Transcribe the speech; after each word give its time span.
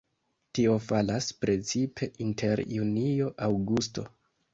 Tio 0.59 0.77
falas 0.85 1.27
precipe 1.43 2.07
inter 2.25 2.63
junio-aŭgusto. 2.77 4.07